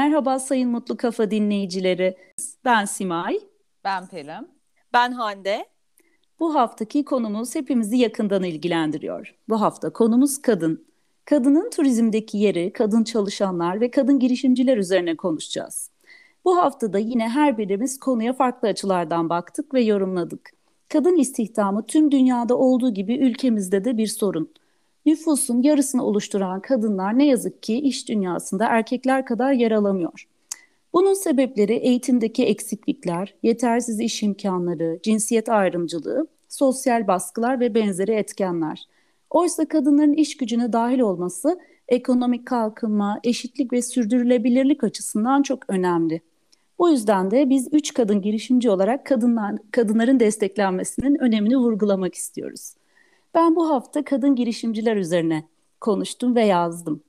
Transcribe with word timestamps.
Merhaba 0.00 0.38
Sayın 0.38 0.70
Mutlu 0.70 0.96
Kafa 0.96 1.30
dinleyicileri. 1.30 2.16
Ben 2.64 2.84
Simay. 2.84 3.40
Ben 3.84 4.06
Pelin. 4.06 4.48
Ben 4.92 5.12
Hande. 5.12 5.66
Bu 6.40 6.54
haftaki 6.54 7.04
konumuz 7.04 7.54
hepimizi 7.54 7.96
yakından 7.96 8.42
ilgilendiriyor. 8.42 9.34
Bu 9.48 9.60
hafta 9.60 9.92
konumuz 9.92 10.42
kadın. 10.42 10.84
Kadının 11.24 11.70
turizmdeki 11.70 12.38
yeri, 12.38 12.72
kadın 12.72 13.04
çalışanlar 13.04 13.80
ve 13.80 13.90
kadın 13.90 14.18
girişimciler 14.18 14.76
üzerine 14.76 15.16
konuşacağız. 15.16 15.90
Bu 16.44 16.56
haftada 16.56 16.98
yine 16.98 17.28
her 17.28 17.58
birimiz 17.58 17.98
konuya 17.98 18.32
farklı 18.32 18.68
açılardan 18.68 19.28
baktık 19.28 19.74
ve 19.74 19.82
yorumladık. 19.82 20.50
Kadın 20.88 21.16
istihdamı 21.16 21.86
tüm 21.86 22.10
dünyada 22.10 22.58
olduğu 22.58 22.94
gibi 22.94 23.14
ülkemizde 23.14 23.84
de 23.84 23.96
bir 23.96 24.06
sorun. 24.06 24.50
Nüfusun 25.10 25.62
yarısını 25.62 26.04
oluşturan 26.04 26.60
kadınlar 26.60 27.18
ne 27.18 27.26
yazık 27.26 27.62
ki 27.62 27.78
iş 27.78 28.08
dünyasında 28.08 28.66
erkekler 28.66 29.26
kadar 29.26 29.52
yer 29.52 29.70
alamıyor. 29.70 30.28
Bunun 30.92 31.14
sebepleri 31.14 31.72
eğitimdeki 31.72 32.44
eksiklikler, 32.44 33.34
yetersiz 33.42 34.00
iş 34.00 34.22
imkanları, 34.22 35.00
cinsiyet 35.02 35.48
ayrımcılığı, 35.48 36.26
sosyal 36.48 37.06
baskılar 37.06 37.60
ve 37.60 37.74
benzeri 37.74 38.12
etkenler. 38.12 38.84
Oysa 39.30 39.68
kadınların 39.68 40.12
iş 40.12 40.36
gücüne 40.36 40.72
dahil 40.72 41.00
olması 41.00 41.60
ekonomik 41.88 42.46
kalkınma, 42.46 43.20
eşitlik 43.24 43.72
ve 43.72 43.82
sürdürülebilirlik 43.82 44.84
açısından 44.84 45.42
çok 45.42 45.70
önemli. 45.70 46.20
Bu 46.78 46.90
yüzden 46.90 47.30
de 47.30 47.50
biz 47.50 47.68
üç 47.72 47.94
kadın 47.94 48.22
girişimci 48.22 48.70
olarak 48.70 49.06
kadınlar, 49.06 49.56
kadınların 49.70 50.20
desteklenmesinin 50.20 51.22
önemini 51.22 51.56
vurgulamak 51.56 52.14
istiyoruz. 52.14 52.74
Ben 53.34 53.56
bu 53.56 53.70
hafta 53.70 54.04
kadın 54.04 54.34
girişimciler 54.36 54.96
üzerine 54.96 55.48
konuştum 55.80 56.34
ve 56.34 56.44
yazdım. 56.44 57.02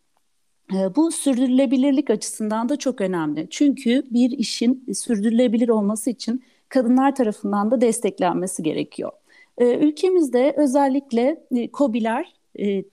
Ee, 0.73 0.95
bu 0.95 1.11
sürdürülebilirlik 1.11 2.09
açısından 2.09 2.69
da 2.69 2.75
çok 2.79 3.01
önemli. 3.01 3.47
Çünkü 3.49 4.03
bir 4.11 4.31
işin 4.31 4.85
sürdürülebilir 4.93 5.69
olması 5.69 6.09
için 6.09 6.43
kadınlar 6.69 7.15
tarafından 7.15 7.71
da 7.71 7.81
desteklenmesi 7.81 8.63
gerekiyor. 8.63 9.11
Ee, 9.57 9.77
ülkemizde 9.87 10.53
özellikle 10.57 11.43
e, 11.55 11.71
KOBİ'ler 11.71 12.33
e, 12.59 12.83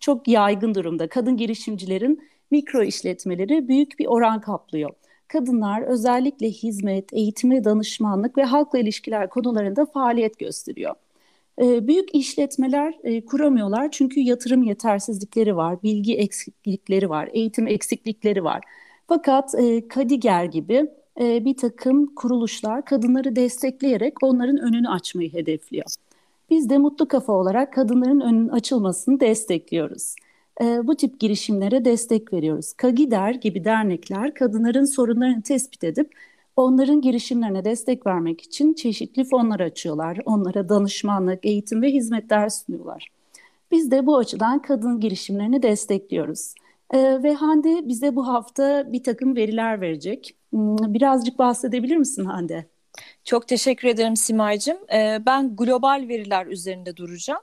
çok 0.00 0.28
yaygın 0.28 0.74
durumda. 0.74 1.08
Kadın 1.08 1.36
girişimcilerin 1.36 2.22
mikro 2.50 2.82
işletmeleri 2.82 3.68
büyük 3.68 3.98
bir 3.98 4.06
oran 4.06 4.40
kaplıyor. 4.40 4.90
Kadınlar 5.28 5.82
özellikle 5.82 6.50
hizmet, 6.50 7.12
eğitimi, 7.12 7.64
danışmanlık 7.64 8.38
ve 8.38 8.44
halkla 8.44 8.78
ilişkiler 8.78 9.28
konularında 9.30 9.86
faaliyet 9.86 10.38
gösteriyor. 10.38 10.94
Ee, 11.60 11.86
büyük 11.86 12.14
işletmeler 12.14 12.94
e, 13.04 13.24
kuramıyorlar 13.24 13.90
çünkü 13.90 14.20
yatırım 14.20 14.62
yetersizlikleri 14.62 15.56
var, 15.56 15.82
bilgi 15.82 16.16
eksiklikleri 16.16 17.10
var, 17.10 17.28
eğitim 17.32 17.66
eksiklikleri 17.66 18.44
var. 18.44 18.60
Fakat 19.08 19.54
e, 19.54 19.88
Kadiger 19.88 20.44
gibi 20.44 20.90
e, 21.20 21.44
bir 21.44 21.56
takım 21.56 22.14
kuruluşlar 22.14 22.84
kadınları 22.84 23.36
destekleyerek 23.36 24.22
onların 24.22 24.58
önünü 24.58 24.88
açmayı 24.88 25.32
hedefliyor. 25.32 25.86
Biz 26.50 26.70
de 26.70 26.78
Mutlu 26.78 27.08
Kafa 27.08 27.32
olarak 27.32 27.72
kadınların 27.72 28.20
önünün 28.20 28.48
açılmasını 28.48 29.20
destekliyoruz. 29.20 30.14
bu 30.60 30.96
tip 30.96 31.20
girişimlere 31.20 31.84
destek 31.84 32.32
veriyoruz. 32.32 32.72
Kagider 32.72 33.34
gibi 33.34 33.64
dernekler 33.64 34.34
kadınların 34.34 34.84
sorunlarını 34.84 35.42
tespit 35.42 35.84
edip 35.84 36.12
Onların 36.60 37.00
girişimlerine 37.00 37.64
destek 37.64 38.06
vermek 38.06 38.40
için 38.40 38.74
çeşitli 38.74 39.24
fonlar 39.24 39.60
açıyorlar. 39.60 40.18
Onlara 40.24 40.68
danışmanlık, 40.68 41.46
eğitim 41.46 41.82
ve 41.82 41.88
hizmetler 41.92 42.48
sunuyorlar. 42.48 43.08
Biz 43.70 43.90
de 43.90 44.06
bu 44.06 44.16
açıdan 44.16 44.62
kadın 44.62 45.00
girişimlerini 45.00 45.62
destekliyoruz. 45.62 46.54
Ee, 46.94 47.22
ve 47.22 47.34
Hande 47.34 47.88
bize 47.88 48.16
bu 48.16 48.28
hafta 48.28 48.92
bir 48.92 49.02
takım 49.02 49.36
veriler 49.36 49.80
verecek. 49.80 50.36
Hmm, 50.50 50.94
birazcık 50.94 51.38
bahsedebilir 51.38 51.96
misin 51.96 52.24
Hande? 52.24 52.66
Çok 53.24 53.48
teşekkür 53.48 53.88
ederim 53.88 54.16
Simay'cığım. 54.16 54.78
Ee, 54.92 55.18
ben 55.26 55.56
global 55.56 56.04
veriler 56.08 56.46
üzerinde 56.46 56.96
duracağım. 56.96 57.42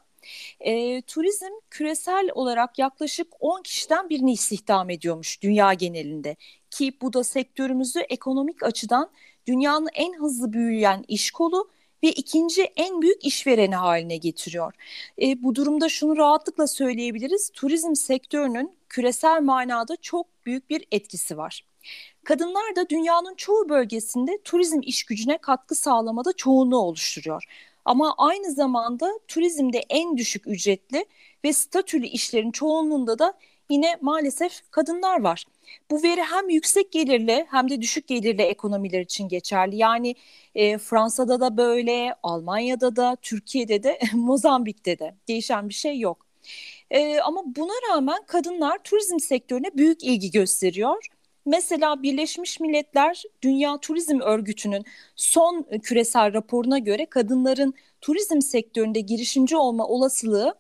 E, 0.60 1.02
turizm 1.02 1.54
küresel 1.70 2.30
olarak 2.36 2.80
yaklaşık 2.80 3.28
10 3.40 3.62
kişiden 3.62 4.10
birini 4.10 4.32
istihdam 4.32 4.90
ediyormuş 4.90 5.42
dünya 5.42 5.74
genelinde. 5.74 6.36
Ki 6.72 6.94
bu 7.02 7.14
da 7.14 7.24
sektörümüzü 7.24 8.00
ekonomik 8.00 8.64
açıdan 8.64 9.10
dünyanın 9.48 9.90
en 9.94 10.14
hızlı 10.14 10.54
büyüyen 10.54 11.06
iş 11.08 11.32
kolu 11.32 11.70
ve 12.04 12.12
ikinci 12.12 12.64
en 12.64 13.02
büyük 13.02 13.26
işvereni 13.26 13.76
haline 13.76 14.18
getiriyor. 14.18 14.74
E, 15.22 15.44
bu 15.44 15.56
durumda 15.56 15.90
şunu 15.90 16.18
rahatlıkla 16.18 16.68
söyleyebiliriz. 16.68 17.50
Turizm 17.54 17.96
sektörünün 17.96 18.72
küresel 18.90 19.42
manada 19.42 19.96
çok 20.02 20.28
büyük 20.46 20.70
bir 20.70 20.86
etkisi 20.92 21.38
var. 21.38 21.66
Kadınlar 22.24 22.76
da 22.76 22.90
dünyanın 22.90 23.36
çoğu 23.36 23.70
bölgesinde 23.70 24.40
turizm 24.44 24.80
iş 24.82 25.04
gücüne 25.04 25.38
katkı 25.38 25.76
sağlamada 25.76 26.34
çoğunluğu 26.34 26.78
oluşturuyor. 26.78 27.44
Ama 27.86 28.16
aynı 28.18 28.52
zamanda 28.52 29.20
turizmde 29.28 29.84
en 29.90 30.18
düşük 30.18 30.48
ücretli 30.48 31.06
ve 31.44 31.54
statülü 31.54 32.06
işlerin 32.06 32.52
çoğunluğunda 32.52 33.20
da 33.20 33.34
yine 33.70 33.98
maalesef 34.02 34.62
kadınlar 34.72 35.22
var. 35.22 35.46
Bu 35.92 36.04
veri 36.04 36.22
hem 36.22 36.50
yüksek 36.50 36.92
gelirli 36.92 37.46
hem 37.52 37.70
de 37.70 37.82
düşük 37.82 38.08
gelirli 38.08 38.42
ekonomiler 38.42 39.02
için 39.02 39.28
geçerli. 39.28 39.76
Yani 39.78 40.16
e, 40.56 40.78
Fransa'da 40.78 41.42
da 41.42 41.58
böyle, 41.58 42.16
Almanya'da 42.24 42.96
da, 42.96 43.18
Türkiye'de 43.22 43.84
de, 43.84 44.00
Mozambik'te 44.14 45.00
de 45.00 45.16
değişen 45.28 45.70
bir 45.70 45.74
şey 45.74 46.00
yok. 46.00 46.26
E, 46.92 47.20
ama 47.20 47.44
buna 47.46 47.74
rağmen 47.92 48.24
kadınlar 48.28 48.80
turizm 48.84 49.20
sektörüne 49.20 49.78
büyük 49.78 50.04
ilgi 50.04 50.32
gösteriyor. 50.32 51.08
Mesela 51.46 52.04
Birleşmiş 52.04 52.60
Milletler 52.60 53.24
Dünya 53.42 53.78
Turizm 53.78 54.20
Örgütü'nün 54.20 54.86
son 55.16 55.64
küresel 55.84 56.34
raporuna 56.34 56.80
göre 56.80 57.06
kadınların 57.06 57.74
turizm 58.02 58.42
sektöründe 58.42 59.00
girişimci 59.00 59.58
olma 59.58 59.88
olasılığı 59.88 60.56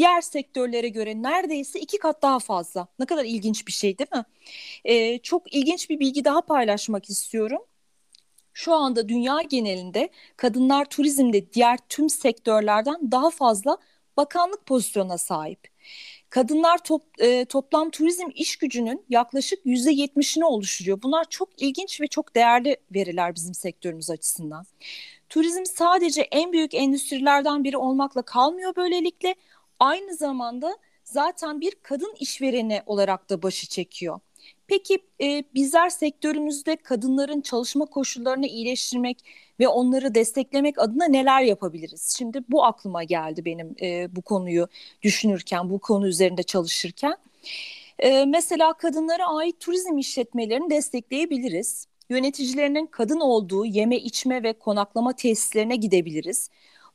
diğer 0.00 0.20
sektörlere 0.20 0.88
göre 0.88 1.22
neredeyse 1.22 1.80
iki 1.80 1.98
kat 1.98 2.22
daha 2.22 2.38
fazla. 2.38 2.86
Ne 2.98 3.06
kadar 3.06 3.24
ilginç 3.24 3.66
bir 3.66 3.72
şey 3.72 3.98
değil 3.98 4.10
mi? 4.14 4.24
Ee, 4.84 5.18
çok 5.18 5.54
ilginç 5.54 5.90
bir 5.90 6.00
bilgi 6.00 6.24
daha 6.24 6.40
paylaşmak 6.40 7.10
istiyorum. 7.10 7.62
Şu 8.52 8.74
anda 8.74 9.08
dünya 9.08 9.42
genelinde 9.42 10.08
kadınlar 10.36 10.84
turizmde 10.84 11.52
diğer 11.52 11.78
tüm 11.88 12.10
sektörlerden 12.10 13.12
daha 13.12 13.30
fazla 13.30 13.78
bakanlık 14.16 14.66
pozisyonuna 14.66 15.18
sahip. 15.18 15.68
Kadınlar 16.30 16.78
top, 16.84 17.02
e, 17.18 17.44
toplam 17.44 17.90
turizm 17.90 18.28
iş 18.34 18.56
gücünün 18.56 19.04
yaklaşık 19.08 19.66
yüzde 19.66 19.90
yetmişini 19.90 20.44
oluşturuyor. 20.44 21.02
Bunlar 21.02 21.24
çok 21.30 21.62
ilginç 21.62 22.00
ve 22.00 22.06
çok 22.06 22.36
değerli 22.36 22.76
veriler 22.94 23.34
bizim 23.34 23.54
sektörümüz 23.54 24.10
açısından. 24.10 24.66
Turizm 25.28 25.64
sadece 25.64 26.22
en 26.22 26.52
büyük 26.52 26.74
endüstrilerden 26.74 27.64
biri 27.64 27.76
olmakla 27.76 28.22
kalmıyor 28.22 28.76
böylelikle. 28.76 29.34
Aynı 29.80 30.14
zamanda 30.16 30.76
zaten 31.04 31.60
bir 31.60 31.74
kadın 31.82 32.14
işvereni 32.20 32.82
olarak 32.86 33.30
da 33.30 33.42
başı 33.42 33.66
çekiyor. 33.68 34.20
Peki 34.66 34.98
e, 35.22 35.44
bizler 35.54 35.88
sektörümüzde 35.88 36.76
kadınların 36.76 37.40
çalışma 37.40 37.86
koşullarını 37.86 38.46
iyileştirmek 38.46 39.24
ve 39.60 39.68
onları 39.68 40.14
desteklemek 40.14 40.78
adına 40.78 41.04
neler 41.04 41.42
yapabiliriz? 41.42 42.14
Şimdi 42.18 42.44
bu 42.48 42.64
aklıma 42.64 43.04
geldi 43.04 43.44
benim 43.44 43.74
e, 43.82 44.16
bu 44.16 44.22
konuyu 44.22 44.68
düşünürken, 45.02 45.70
bu 45.70 45.78
konu 45.78 46.08
üzerinde 46.08 46.42
çalışırken. 46.42 47.16
E, 47.98 48.24
mesela 48.24 48.72
kadınlara 48.72 49.26
ait 49.26 49.60
turizm 49.60 49.98
işletmelerini 49.98 50.70
destekleyebiliriz. 50.70 51.86
Yöneticilerinin 52.10 52.86
kadın 52.86 53.20
olduğu 53.20 53.64
yeme 53.66 53.96
içme 53.96 54.42
ve 54.42 54.52
konaklama 54.52 55.12
tesislerine 55.12 55.76
gidebiliriz. 55.76 56.50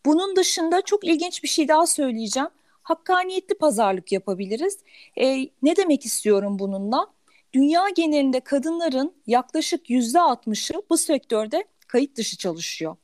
Bunun 0.05 0.35
dışında 0.35 0.81
çok 0.81 1.05
ilginç 1.05 1.43
bir 1.43 1.47
şey 1.47 1.67
daha 1.67 1.87
söyleyeceğim. 1.87 2.49
Hakkaniyetli 2.85 3.57
pazarlık 3.57 4.11
yapabiliriz. 4.11 4.79
E, 5.17 5.49
ne 5.61 5.75
demek 5.75 6.05
istiyorum 6.05 6.59
bununla? 6.59 7.07
Dünya 7.53 7.89
genelinde 7.95 8.39
kadınların 8.39 9.13
yaklaşık 9.27 9.89
yüzde 9.89 10.19
altmışı 10.19 10.73
bu 10.89 10.97
sektörde 10.97 11.63
kayıt 11.87 12.17
dışı 12.17 12.37
çalışıyor. 12.37 12.95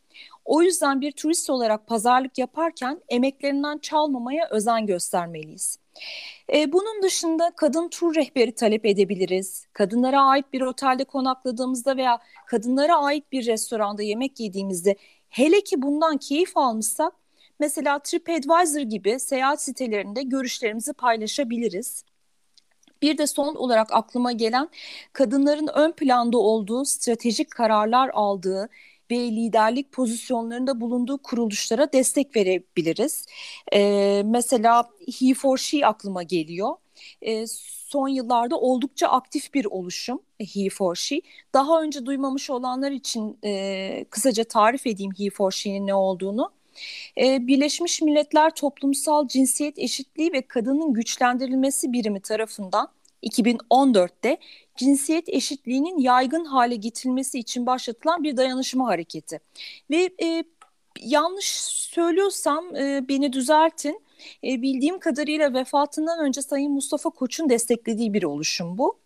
O 0.45 0.61
yüzden 0.61 1.01
bir 1.01 1.11
turist 1.11 1.49
olarak 1.49 1.87
pazarlık 1.87 2.37
yaparken 2.37 3.01
emeklerinden 3.09 3.77
çalmamaya 3.77 4.47
özen 4.49 4.85
göstermeliyiz. 4.85 5.79
E, 6.53 6.73
bunun 6.73 7.03
dışında 7.03 7.51
kadın 7.55 7.89
tur 7.89 8.15
rehberi 8.15 8.51
talep 8.51 8.85
edebiliriz. 8.85 9.65
Kadınlara 9.73 10.21
ait 10.21 10.53
bir 10.53 10.61
otelde 10.61 11.03
konakladığımızda 11.03 11.97
veya 11.97 12.19
kadınlara 12.47 12.97
ait 12.97 13.31
bir 13.31 13.45
restoranda 13.45 14.03
yemek 14.03 14.39
yediğimizde 14.39 14.95
hele 15.29 15.61
ki 15.61 15.81
bundan 15.81 16.17
keyif 16.17 16.57
almışsak 16.57 17.20
mesela 17.61 17.99
TripAdvisor 17.99 18.81
gibi 18.81 19.19
seyahat 19.19 19.61
sitelerinde 19.61 20.23
görüşlerimizi 20.23 20.93
paylaşabiliriz. 20.93 22.03
Bir 23.01 23.17
de 23.17 23.27
son 23.27 23.55
olarak 23.55 23.87
aklıma 23.91 24.31
gelen 24.31 24.69
kadınların 25.13 25.67
ön 25.75 25.91
planda 25.91 26.37
olduğu, 26.37 26.85
stratejik 26.85 27.51
kararlar 27.51 28.09
aldığı 28.13 28.69
ve 29.11 29.15
liderlik 29.17 29.91
pozisyonlarında 29.91 30.81
bulunduğu 30.81 31.17
kuruluşlara 31.17 31.93
destek 31.93 32.35
verebiliriz. 32.35 33.25
Ee, 33.73 34.21
mesela 34.25 34.89
He 35.19 35.33
for 35.33 35.57
She 35.57 35.85
aklıma 35.87 36.23
geliyor. 36.23 36.75
e, 37.21 37.47
son 37.87 38.07
yıllarda 38.07 38.59
oldukça 38.59 39.07
aktif 39.07 39.53
bir 39.53 39.65
oluşum 39.65 40.21
He 40.39 40.69
for 40.69 40.95
She. 40.95 41.21
Daha 41.53 41.81
önce 41.81 42.05
duymamış 42.05 42.49
olanlar 42.49 42.91
için 42.91 43.39
e, 43.43 44.05
kısaca 44.09 44.43
tarif 44.43 44.87
edeyim 44.87 45.11
He 45.17 45.29
for 45.29 45.51
She'nin 45.51 45.87
ne 45.87 45.93
olduğunu. 45.95 46.51
E, 47.17 47.47
Birleşmiş 47.47 48.01
Milletler 48.01 48.55
Toplumsal 48.55 49.27
Cinsiyet 49.27 49.79
Eşitliği 49.79 50.33
ve 50.33 50.41
Kadının 50.41 50.93
Güçlendirilmesi 50.93 51.93
Birimi 51.93 52.19
tarafından 52.19 52.89
2014'te 53.23 54.37
cinsiyet 54.75 55.29
eşitliğinin 55.29 55.97
yaygın 55.97 56.45
hale 56.45 56.75
getirilmesi 56.75 57.39
için 57.39 57.65
başlatılan 57.65 58.23
bir 58.23 58.37
dayanışma 58.37 58.87
hareketi. 58.87 59.39
Ve 59.89 60.09
e, 60.23 60.43
yanlış 60.99 61.47
söylüyorsam 61.65 62.75
e, 62.75 63.07
beni 63.09 63.33
düzeltin. 63.33 64.01
E, 64.43 64.61
bildiğim 64.61 64.99
kadarıyla 64.99 65.53
vefatından 65.53 66.25
önce 66.25 66.41
Sayın 66.41 66.71
Mustafa 66.71 67.09
Koç'un 67.09 67.49
desteklediği 67.49 68.13
bir 68.13 68.23
oluşum 68.23 68.77
bu. 68.77 68.99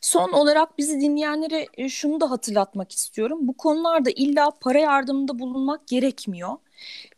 Son 0.00 0.32
olarak 0.32 0.78
bizi 0.78 1.00
dinleyenlere 1.00 1.66
e, 1.74 1.88
şunu 1.88 2.20
da 2.20 2.30
hatırlatmak 2.30 2.92
istiyorum. 2.92 3.38
Bu 3.42 3.56
konularda 3.56 4.10
illa 4.10 4.50
para 4.60 4.78
yardımında 4.78 5.38
bulunmak 5.38 5.88
gerekmiyor. 5.88 6.56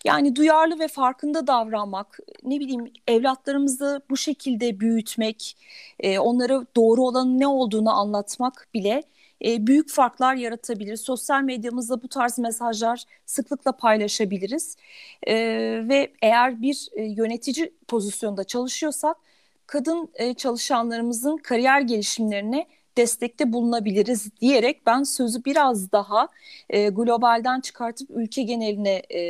Yani 0.05 0.37
duyarlı 0.37 0.79
ve 0.79 0.89
farkında 0.89 1.47
davranmak, 1.47 2.19
ne 2.45 2.61
bileyim 2.61 2.93
evlatlarımızı 3.09 4.03
bu 4.11 4.17
şekilde 4.17 4.81
büyütmek, 4.81 5.57
e, 6.01 6.19
onlara 6.19 6.67
doğru 6.77 7.03
olanın 7.03 7.41
ne 7.41 7.47
olduğunu 7.47 7.91
anlatmak 7.91 8.69
bile 8.75 9.03
e, 9.45 9.67
büyük 9.67 9.91
farklar 9.91 10.35
yaratabilir. 10.35 10.97
Sosyal 10.97 11.43
medyamızda 11.43 12.03
bu 12.03 12.09
tarz 12.09 12.39
mesajlar 12.39 13.05
sıklıkla 13.27 13.73
paylaşabiliriz. 13.73 14.77
Ve 15.89 16.13
eğer 16.23 16.63
bir 16.63 16.89
yönetici 16.97 17.73
pozisyonda 17.89 18.45
çalışıyorsak 18.45 19.17
kadın 19.71 20.11
e, 20.15 20.35
çalışanlarımızın 20.35 21.37
kariyer 21.37 21.81
gelişimlerine 21.81 22.67
destekte 22.99 23.53
bulunabiliriz 23.53 24.37
diyerek 24.41 24.87
ben 24.87 25.03
sözü 25.03 25.45
biraz 25.45 25.93
daha 25.93 26.29
e, 26.71 26.89
globalden 26.89 27.61
çıkartıp 27.61 28.11
ülke 28.11 28.43
geneline 28.43 29.03
e, 29.11 29.21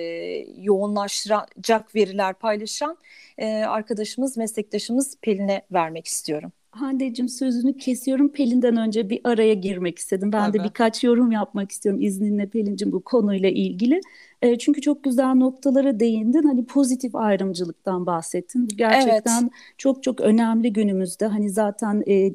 yoğunlaştıracak 0.62 1.94
veriler 1.94 2.34
paylaşan 2.34 2.98
arkadaşımız, 3.66 4.36
meslektaşımız 4.36 5.16
Pelin'e 5.22 5.62
vermek 5.72 6.06
istiyorum. 6.06 6.52
Hande'cim 6.70 7.28
sözünü 7.28 7.76
kesiyorum. 7.76 8.32
Pelin'den 8.32 8.76
önce 8.76 9.10
bir 9.10 9.20
araya 9.24 9.54
girmek 9.54 9.98
istedim. 9.98 10.32
Ben 10.32 10.46
Tabii. 10.46 10.58
de 10.58 10.64
birkaç 10.64 11.04
yorum 11.04 11.32
yapmak 11.32 11.72
istiyorum 11.72 12.00
izninle 12.02 12.46
Pelin'cim 12.46 12.92
bu 12.92 13.00
konuyla 13.00 13.48
ilgili. 13.48 14.00
E, 14.42 14.58
çünkü 14.58 14.80
çok 14.80 15.04
güzel 15.04 15.34
noktalara 15.34 16.00
değindin. 16.00 16.42
Hani 16.42 16.64
pozitif 16.66 17.14
ayrımcılıktan 17.14 18.06
bahsettin. 18.06 18.70
Bu 18.70 18.76
gerçekten 18.76 19.42
evet. 19.42 19.52
çok 19.78 20.02
çok 20.02 20.20
önemli 20.20 20.72
günümüzde. 20.72 21.26
Hani 21.26 21.50
zaten 21.50 22.02
e, 22.08 22.32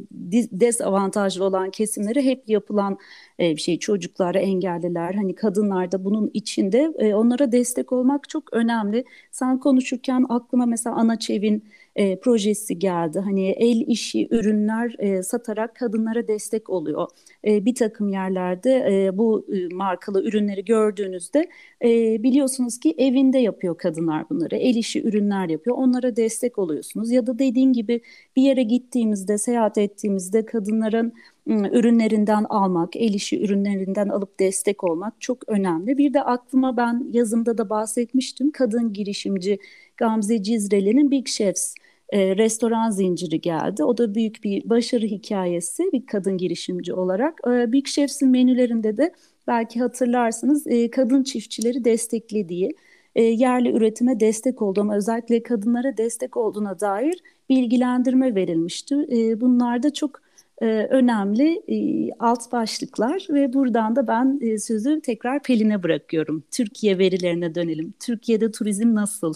dezavantajlı 0.52 1.44
olan 1.44 1.72
kesimlere 1.72 2.22
hep 2.22 2.50
yapılan 2.50 2.98
e, 3.40 3.52
bir 3.52 3.62
şey. 3.62 3.80
Çocuklara, 3.80 4.40
engelliler, 4.40 5.14
hani 5.14 5.36
kadınlar 5.36 5.92
da 5.92 6.06
bunun 6.06 6.32
içinde. 6.34 6.94
E, 6.98 7.14
onlara 7.14 7.52
destek 7.52 7.92
olmak 7.92 8.30
çok 8.30 8.54
önemli. 8.54 9.06
Sen 9.32 9.60
konuşurken 9.60 10.26
aklıma 10.30 10.66
mesela 10.66 10.96
Anaçev'in 10.96 11.64
e, 11.95 12.19
projesi 12.19 12.80
geldi. 12.80 13.19
Hani 13.19 13.50
el 13.50 13.88
işi 13.88 14.27
ürünler 14.31 14.95
e, 15.00 15.24
satarak 15.24 15.75
kadınlara 15.75 16.27
destek 16.27 16.69
oluyor. 16.69 17.07
E, 17.47 17.65
bir 17.65 17.75
takım 17.75 18.09
yerlerde 18.09 18.71
e, 18.71 19.18
bu 19.18 19.45
e, 19.53 19.75
markalı 19.75 20.24
ürünleri 20.24 20.65
gördüğünüzde 20.65 21.50
e, 21.83 22.24
biliyorsunuz 22.24 22.80
ki 22.80 22.95
evinde 22.97 23.38
yapıyor 23.38 23.77
kadınlar 23.77 24.30
bunları. 24.30 24.56
El 24.56 24.75
işi 24.75 25.03
ürünler 25.03 25.50
yapıyor. 25.50 25.77
Onlara 25.77 26.15
destek 26.15 26.57
oluyorsunuz. 26.57 27.12
Ya 27.12 27.27
da 27.27 27.39
dediğin 27.39 27.74
gibi 27.74 28.01
bir 28.36 28.41
yere 28.41 28.63
gittiğimizde, 28.63 29.38
seyahat 29.38 29.77
ettiğimizde 29.77 30.45
kadınların 30.45 31.13
ürünlerinden 31.47 32.44
almak, 32.44 32.95
el 32.95 33.13
işi 33.13 33.44
ürünlerinden 33.44 34.09
alıp 34.09 34.39
destek 34.39 34.83
olmak 34.83 35.21
çok 35.21 35.50
önemli. 35.50 35.97
Bir 35.97 36.13
de 36.13 36.24
aklıma 36.24 36.77
ben 36.77 37.07
yazımda 37.12 37.57
da 37.57 37.69
bahsetmiştim. 37.69 38.51
Kadın 38.51 38.94
girişimci 38.94 39.59
Gamze 39.97 40.44
Cizreli'nin 40.44 41.12
Big 41.12 41.27
Chefs 41.27 41.75
e, 42.09 42.38
restoran 42.38 42.89
zinciri 42.89 43.42
geldi. 43.42 43.83
O 43.83 43.97
da 43.97 44.15
büyük 44.15 44.44
bir 44.44 44.69
başarı 44.69 45.06
hikayesi 45.06 45.83
bir 45.94 46.06
kadın 46.06 46.38
girişimci 46.38 46.94
olarak. 46.94 47.42
E, 47.48 47.71
Big 47.71 47.86
Chefs'in 47.86 48.30
menülerinde 48.30 48.98
de 48.98 49.13
belki 49.48 49.80
hatırlarsınız 49.80 50.68
e, 50.68 50.89
kadın 50.91 51.24
çiftçileri 51.24 51.86
desteklediği, 51.86 52.75
e, 53.15 53.24
yerli 53.24 53.71
üretime 53.71 54.19
destek 54.19 54.62
olduğu 54.62 54.81
ama 54.81 54.95
özellikle 54.95 55.44
kadınlara 55.44 55.98
destek 55.98 56.38
olduğuna 56.38 56.80
dair 56.80 57.19
bilgilendirme 57.50 58.36
verilmişti. 58.36 58.95
E, 59.12 59.41
bunlar 59.41 59.83
da 59.83 59.94
çok 59.94 60.25
e, 60.62 60.66
önemli 60.90 61.63
e, 61.68 62.10
alt 62.19 62.52
başlıklar 62.52 63.28
ve 63.30 63.54
buradan 63.54 63.96
da 63.96 64.07
ben 64.07 64.40
e, 64.42 64.57
sözü 64.57 65.02
tekrar 65.02 65.44
Pelin'e 65.44 65.84
bırakıyorum. 65.84 66.44
Türkiye 66.52 66.98
verilerine 66.98 67.56
dönelim. 67.56 67.94
Türkiye'de 68.00 68.52
turizm 68.52 68.96
nasıl? 68.96 69.34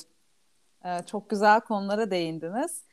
Çok 1.06 1.30
güzel 1.30 1.62
konulara 1.62 2.12
değindiniz. 2.12 2.84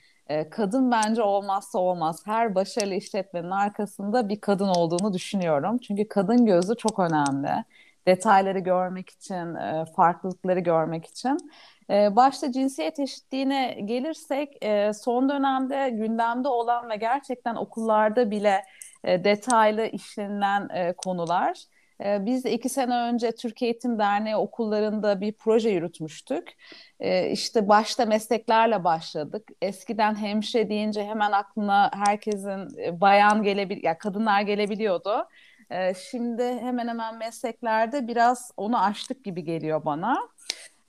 Kadın 0.50 0.90
bence 0.90 1.22
olmazsa 1.22 1.78
olmaz. 1.78 2.22
Her 2.24 2.54
başarılı 2.54 2.94
işletmenin 2.94 3.50
arkasında 3.50 4.28
bir 4.28 4.40
kadın 4.40 4.68
olduğunu 4.68 5.12
düşünüyorum. 5.12 5.78
Çünkü 5.78 6.08
kadın 6.08 6.46
gözü 6.46 6.76
çok 6.76 6.98
önemli. 6.98 7.64
Detayları 8.06 8.58
görmek 8.58 9.10
için, 9.10 9.56
farklılıkları 9.96 10.60
görmek 10.60 11.04
için. 11.06 11.38
Ee, 11.90 12.16
başta 12.16 12.52
cinsiyet 12.52 12.98
eşitliğine 12.98 13.78
gelirsek 13.84 14.64
e, 14.64 14.92
son 14.92 15.28
dönemde 15.28 15.90
gündemde 15.90 16.48
olan 16.48 16.90
ve 16.90 16.96
gerçekten 16.96 17.54
okullarda 17.54 18.30
bile 18.30 18.62
e, 19.04 19.24
detaylı 19.24 19.86
işlenilen 19.86 20.94
konular. 20.96 21.56
Ee, 22.04 22.26
biz 22.26 22.44
de 22.44 22.52
iki 22.52 22.68
sene 22.68 22.94
önce 22.96 23.32
Türkiye 23.32 23.70
Eğitim 23.70 23.98
Derneği 23.98 24.36
okullarında 24.36 25.20
bir 25.20 25.32
proje 25.32 25.70
yürütmüştük. 25.70 26.56
Ee, 27.00 27.30
işte 27.30 27.68
başta 27.68 28.06
mesleklerle 28.06 28.84
başladık. 28.84 29.48
Eskiden 29.62 30.14
hemşire 30.14 30.68
deyince 30.68 31.04
hemen 31.04 31.32
aklına 31.32 31.90
herkesin 31.94 32.78
e, 32.78 33.00
bayan 33.00 33.42
gelebil, 33.42 33.84
ya 33.84 33.98
kadınlar 33.98 34.40
gelebiliyordu. 34.42 35.28
Şimdi 36.10 36.42
hemen 36.42 36.88
hemen 36.88 37.18
mesleklerde 37.18 38.08
biraz 38.08 38.50
onu 38.56 38.82
aştık 38.84 39.24
gibi 39.24 39.44
geliyor 39.44 39.84
bana. 39.84 40.28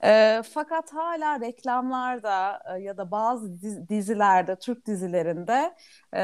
E, 0.04 0.42
fakat 0.54 0.94
hala 0.94 1.40
reklamlarda 1.40 2.62
e, 2.76 2.82
ya 2.82 2.96
da 2.96 3.10
bazı 3.10 3.62
dizilerde, 3.88 4.56
Türk 4.56 4.86
dizilerinde 4.86 5.74
e, 6.16 6.22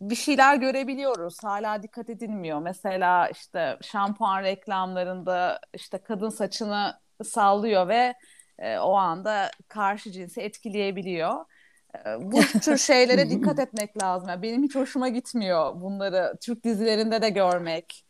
bir 0.00 0.14
şeyler 0.14 0.56
görebiliyoruz. 0.56 1.36
Hala 1.42 1.82
dikkat 1.82 2.10
edilmiyor. 2.10 2.60
Mesela 2.60 3.28
işte 3.28 3.78
şampuan 3.82 4.42
reklamlarında 4.42 5.60
işte 5.74 5.98
kadın 5.98 6.28
saçını 6.28 7.00
sallıyor 7.24 7.88
ve 7.88 8.14
e, 8.58 8.78
o 8.78 8.94
anda 8.94 9.50
karşı 9.68 10.10
cinsi 10.12 10.40
etkileyebiliyor. 10.40 11.44
Bu 12.20 12.40
tür 12.40 12.76
şeylere 12.78 13.30
dikkat 13.30 13.58
etmek 13.66 14.02
lazım. 14.02 14.28
Yani 14.28 14.42
benim 14.42 14.62
hiç 14.62 14.74
hoşuma 14.74 15.08
gitmiyor 15.08 15.80
bunları 15.80 16.34
Türk 16.40 16.64
dizilerinde 16.64 17.22
de 17.22 17.30
görmek. 17.30 18.04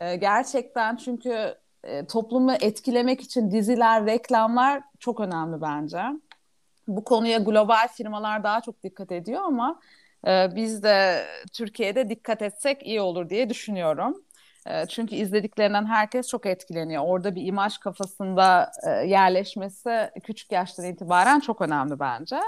Gerçekten 0.00 0.96
çünkü 0.96 1.54
e, 1.84 2.06
toplumu 2.06 2.52
etkilemek 2.52 3.20
için 3.20 3.50
diziler, 3.50 4.06
reklamlar 4.06 4.82
çok 4.98 5.20
önemli 5.20 5.60
bence. 5.60 6.02
Bu 6.88 7.04
konuya 7.04 7.38
global 7.38 7.88
firmalar 7.88 8.44
daha 8.44 8.60
çok 8.60 8.82
dikkat 8.82 9.12
ediyor 9.12 9.42
ama 9.42 9.80
e, 10.26 10.48
biz 10.56 10.82
de 10.82 11.26
Türkiye'de 11.52 12.08
dikkat 12.08 12.42
etsek 12.42 12.86
iyi 12.86 13.00
olur 13.00 13.30
diye 13.30 13.50
düşünüyorum. 13.50 14.24
E, 14.66 14.86
çünkü 14.86 15.14
izlediklerinden 15.14 15.86
herkes 15.86 16.28
çok 16.28 16.46
etkileniyor. 16.46 17.02
Orada 17.06 17.34
bir 17.34 17.46
imaj 17.46 17.78
kafasında 17.78 18.72
e, 18.86 18.90
yerleşmesi 18.90 20.10
küçük 20.24 20.52
yaştan 20.52 20.86
itibaren 20.86 21.40
çok 21.40 21.60
önemli 21.60 22.00
bence. 22.00 22.40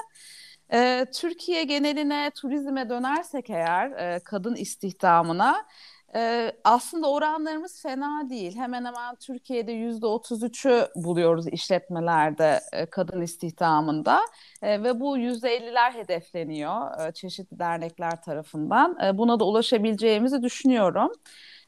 E, 0.73 1.07
Türkiye 1.15 1.65
geneline, 1.65 2.31
turizme 2.35 2.89
dönersek 2.89 3.51
eğer 3.51 3.91
e, 3.91 4.21
kadın 4.25 4.55
istihdamına 4.55 5.65
ee, 6.15 6.53
aslında 6.65 7.11
oranlarımız 7.11 7.83
fena 7.83 8.31
değil. 8.31 8.57
Hemen 8.57 8.85
hemen 8.85 9.17
Türkiye'de 9.17 9.73
yüzde 9.73 10.07
33'ü 10.07 10.89
buluyoruz 10.97 11.49
işletmelerde 11.49 12.61
e, 12.73 12.87
kadın 12.87 13.21
istihdamında 13.21 14.21
e, 14.63 14.83
ve 14.83 15.01
bu 15.01 15.17
yüzde 15.17 15.59
50'ler 15.59 15.95
hedefleniyor 15.95 17.09
e, 17.09 17.13
çeşitli 17.13 17.59
dernekler 17.59 18.23
tarafından. 18.23 18.99
E, 19.05 19.19
buna 19.19 19.41
da 19.41 19.45
ulaşabileceğimizi 19.45 20.43
düşünüyorum. 20.43 21.13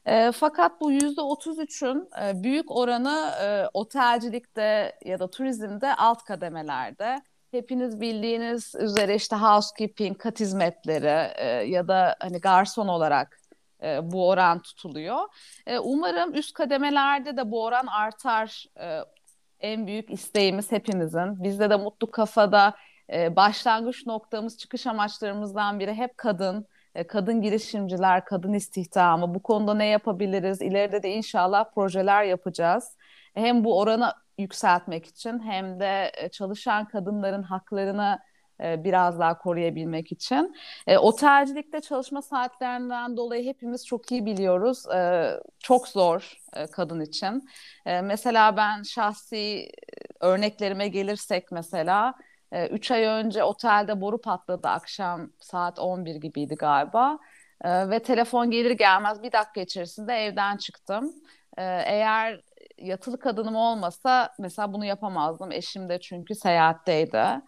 E, 0.05 0.31
fakat 0.31 0.81
bu 0.81 0.91
yüzde 0.91 1.21
33'ün 1.21 2.09
e, 2.23 2.43
büyük 2.43 2.71
oranı 2.71 3.31
e, 3.43 3.69
otelcilikte 3.73 4.95
ya 5.05 5.19
da 5.19 5.29
turizmde 5.29 5.95
alt 5.95 6.23
kademelerde. 6.23 7.21
Hepiniz 7.51 8.01
bildiğiniz 8.01 8.75
üzere 8.75 9.15
işte 9.15 9.35
housekeeping, 9.35 10.17
kat 10.17 10.39
hizmetleri 10.39 11.31
e, 11.35 11.47
ya 11.47 11.87
da 11.87 12.15
hani 12.19 12.39
garson 12.39 12.87
olarak 12.87 13.44
e, 13.83 14.11
bu 14.11 14.29
oran 14.29 14.61
tutuluyor. 14.61 15.19
E, 15.67 15.79
umarım 15.79 16.33
üst 16.33 16.53
kademelerde 16.53 17.37
de 17.37 17.51
bu 17.51 17.63
oran 17.63 17.87
artar. 17.87 18.65
E, 18.79 18.99
en 19.59 19.87
büyük 19.87 20.09
isteğimiz 20.09 20.71
hepimizin. 20.71 21.43
Bizde 21.43 21.69
de 21.69 21.75
Mutlu 21.75 22.11
Kafa'da 22.11 22.75
e, 23.13 23.35
başlangıç 23.35 24.05
noktamız, 24.05 24.57
çıkış 24.57 24.87
amaçlarımızdan 24.87 25.79
biri 25.79 25.93
hep 25.93 26.17
kadın, 26.17 26.67
e, 26.95 27.07
kadın 27.07 27.41
girişimciler, 27.41 28.25
kadın 28.25 28.53
istihdamı. 28.53 29.35
Bu 29.35 29.43
konuda 29.43 29.73
ne 29.73 29.85
yapabiliriz? 29.85 30.61
İleride 30.61 31.03
de 31.03 31.11
inşallah 31.11 31.71
projeler 31.75 32.23
yapacağız. 32.23 32.97
Hem 33.33 33.63
bu 33.63 33.79
oranı 33.79 34.13
yükseltmek 34.37 35.05
için 35.05 35.39
hem 35.39 35.79
de 35.79 36.11
e, 36.17 36.29
çalışan 36.29 36.87
kadınların 36.87 37.43
haklarını 37.43 38.19
biraz 38.59 39.19
daha 39.19 39.37
koruyabilmek 39.37 40.11
için. 40.11 40.55
E, 40.87 40.97
otelcilikte 40.97 41.81
çalışma 41.81 42.21
saatlerinden 42.21 43.17
dolayı 43.17 43.45
hepimiz 43.45 43.85
çok 43.85 44.11
iyi 44.11 44.25
biliyoruz. 44.25 44.85
E, 44.95 45.31
çok 45.59 45.87
zor 45.87 46.37
e, 46.55 46.67
kadın 46.67 47.01
için. 47.01 47.49
E, 47.85 48.01
mesela 48.01 48.57
ben 48.57 48.83
şahsi 48.83 49.37
e, 49.37 49.69
örneklerime 50.19 50.87
gelirsek 50.87 51.51
mesela 51.51 52.13
3 52.71 52.91
ay 52.91 53.03
önce 53.03 53.43
otelde 53.43 54.01
boru 54.01 54.21
patladı 54.21 54.67
akşam 54.67 55.29
saat 55.39 55.79
11 55.79 56.15
gibiydi 56.15 56.55
galiba. 56.55 57.19
E, 57.63 57.89
ve 57.89 57.99
telefon 57.99 58.51
gelir 58.51 58.71
gelmez 58.71 59.23
bir 59.23 59.31
dakika 59.31 59.61
içerisinde 59.61 60.13
evden 60.13 60.57
çıktım. 60.57 61.13
E, 61.57 61.63
eğer 61.63 62.41
yatılı 62.77 63.19
kadınım 63.19 63.55
olmasa 63.55 64.33
mesela 64.39 64.73
bunu 64.73 64.85
yapamazdım. 64.85 65.51
Eşim 65.51 65.89
de 65.89 65.99
çünkü 65.99 66.35
seyahatteydi. 66.35 67.41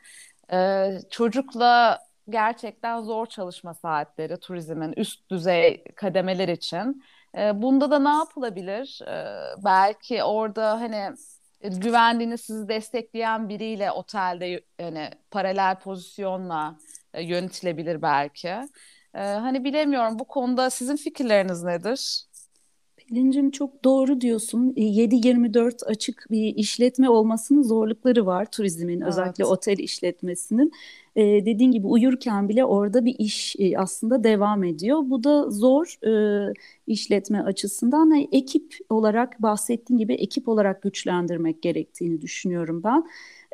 Ee, 0.53 0.99
çocukla 1.09 1.99
gerçekten 2.29 3.01
zor 3.01 3.25
çalışma 3.25 3.73
saatleri 3.73 4.39
turizmin 4.39 4.93
üst 4.97 5.29
düzey 5.31 5.83
kademeler 5.95 6.47
için. 6.47 7.03
Ee, 7.37 7.61
bunda 7.61 7.91
da 7.91 7.99
ne 7.99 8.09
yapılabilir? 8.09 8.99
Ee, 9.07 9.55
belki 9.65 10.23
orada 10.23 10.81
hani 10.81 11.15
güvendiğiniz 11.61 12.41
sizi 12.41 12.67
destekleyen 12.69 13.49
biriyle 13.49 13.91
otelde 13.91 14.63
hani 14.81 15.09
paralel 15.31 15.79
pozisyonla 15.79 16.79
e, 17.13 17.23
yönetilebilir 17.23 18.01
belki. 18.01 18.47
Ee, 18.47 19.19
hani 19.19 19.63
bilemiyorum 19.63 20.19
bu 20.19 20.25
konuda 20.27 20.69
sizin 20.69 20.95
fikirleriniz 20.95 21.63
nedir? 21.63 22.26
Pelincim 23.09 23.51
çok 23.51 23.83
doğru 23.83 24.21
diyorsun. 24.21 24.73
7-24 24.77 25.85
e, 25.85 25.85
açık 25.85 26.27
bir 26.31 26.55
işletme 26.55 27.09
olmasının 27.09 27.61
zorlukları 27.61 28.25
var 28.25 28.51
turizmin 28.51 29.01
evet. 29.01 29.07
özellikle 29.07 29.45
otel 29.45 29.77
işletmesinin. 29.77 30.71
Ee, 31.15 31.45
dediğin 31.45 31.71
gibi 31.71 31.87
uyurken 31.87 32.49
bile 32.49 32.65
orada 32.65 33.05
bir 33.05 33.15
iş 33.19 33.55
e, 33.59 33.77
aslında 33.77 34.23
devam 34.23 34.63
ediyor. 34.63 34.99
Bu 35.05 35.23
da 35.23 35.49
zor 35.49 36.05
e, 36.07 36.53
işletme 36.87 37.41
açısından. 37.41 38.09
Yani 38.09 38.29
ekip 38.31 38.77
olarak 38.89 39.41
bahsettiğin 39.41 39.97
gibi 39.97 40.13
ekip 40.13 40.47
olarak 40.47 40.81
güçlendirmek 40.81 41.61
gerektiğini 41.61 42.21
düşünüyorum 42.21 42.83
ben 42.83 43.03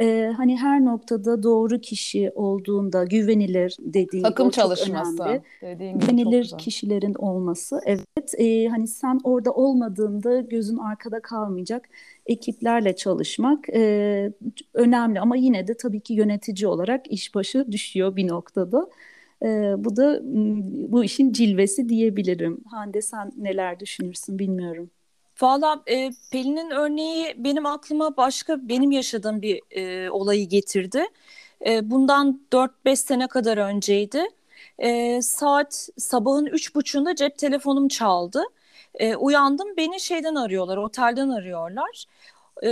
e, 0.01 0.33
hani 0.37 0.57
her 0.57 0.85
noktada 0.85 1.43
doğru 1.43 1.81
kişi 1.81 2.31
olduğunda 2.35 3.03
güvenilir 3.03 3.77
dediğin 3.79 4.23
takım 4.23 4.49
çalışması 4.49 5.23
önemli. 5.23 5.41
dediğin 5.61 5.99
güvenilir 5.99 6.53
kişilerin 6.57 7.13
olması 7.13 7.81
evet 7.85 8.33
e, 8.37 8.67
hani 8.67 8.87
sen 8.87 9.19
orada 9.23 9.51
olmadığında 9.51 10.39
gözün 10.41 10.77
arkada 10.77 11.21
kalmayacak 11.21 11.89
ekiplerle 12.25 12.95
çalışmak 12.95 13.69
e, 13.69 14.31
önemli 14.73 15.19
ama 15.19 15.35
yine 15.35 15.67
de 15.67 15.77
tabii 15.77 15.99
ki 15.99 16.13
yönetici 16.13 16.67
olarak 16.67 17.11
iş 17.11 17.35
başı 17.35 17.71
düşüyor 17.71 18.15
bir 18.15 18.27
noktada. 18.27 18.89
E, 19.43 19.47
bu 19.77 19.95
da 19.95 20.19
bu 20.91 21.03
işin 21.03 21.33
cilvesi 21.33 21.89
diyebilirim. 21.89 22.63
Hande 22.71 23.01
sen 23.01 23.31
neler 23.37 23.79
düşünürsün 23.79 24.39
bilmiyorum. 24.39 24.89
Valla 25.41 25.83
e, 25.87 26.11
Pelin'in 26.31 26.69
örneği 26.69 27.35
benim 27.37 27.65
aklıma 27.65 28.17
başka 28.17 28.69
benim 28.69 28.91
yaşadığım 28.91 29.41
bir 29.41 29.61
e, 29.71 30.09
olayı 30.09 30.49
getirdi. 30.49 31.05
E, 31.65 31.91
bundan 31.91 32.41
4-5 32.51 32.99
sene 32.99 33.27
kadar 33.27 33.57
önceydi. 33.57 34.23
E, 34.79 35.21
saat 35.21 35.89
sabahın 35.97 36.45
üç 36.45 36.75
buçuğunda 36.75 37.15
cep 37.15 37.37
telefonum 37.37 37.87
çaldı. 37.87 38.43
E, 38.95 39.15
uyandım 39.15 39.77
beni 39.77 39.99
şeyden 39.99 40.35
arıyorlar, 40.35 40.77
otelden 40.77 41.29
arıyorlar. 41.29 42.05
E, 42.63 42.69